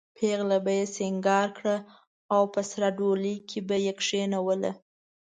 [0.17, 1.77] پېغله به یې سینګاره کړه
[2.33, 4.71] او په سره ډولۍ کې به یې کېنوله.